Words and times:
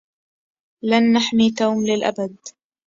لن 0.83 1.13
نحمي 1.13 1.51
توم 1.51 1.85
للأبد. 1.85 2.37